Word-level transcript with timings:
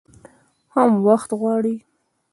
هم 0.75 0.91
وخت 1.07 1.29
غواړي. 1.39 1.75